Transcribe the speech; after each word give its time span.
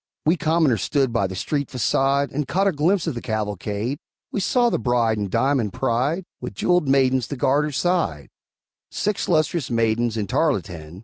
We 0.25 0.35
commoners 0.35 0.81
stood 0.81 1.13
by 1.13 1.27
the 1.27 1.35
street 1.35 1.67
façade, 1.69 2.31
And 2.33 2.47
caught 2.47 2.65
a 2.65 2.71
glimpse 2.71 3.05
of 3.05 3.13
the 3.13 3.21
cavalcade. 3.21 3.99
We 4.31 4.39
saw 4.39 4.71
the 4.71 4.79
bride 4.79 5.19
In 5.19 5.29
diamond 5.29 5.73
pride, 5.73 6.23
With 6.39 6.55
jeweled 6.55 6.87
maidens 6.87 7.27
to 7.27 7.35
guard 7.37 7.65
her 7.65 7.71
side 7.71 8.29
Six 8.89 9.29
lustrous 9.29 9.69
maidens 9.69 10.17
in 10.17 10.25
tarletan. 10.25 10.99